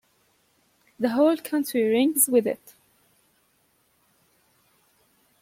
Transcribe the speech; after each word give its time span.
The 0.99 1.09
whole 1.09 1.37
country 1.37 1.83
rings 1.83 2.27
with 2.27 2.47
it. 2.47 2.73